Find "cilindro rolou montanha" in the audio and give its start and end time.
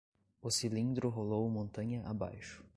0.49-2.01